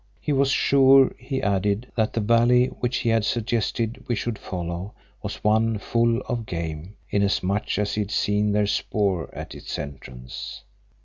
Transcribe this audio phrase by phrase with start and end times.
[0.19, 4.95] He was sure, he added, that the valley which he had suggested we should follow,
[5.21, 10.63] was one full of game, inasmuch as he had seen their spoor at its entrance.